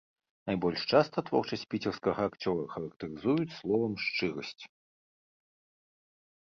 [0.49, 4.69] Найбольш часта творчасць піцерскага акцёра характарызуюць словам шчырасць.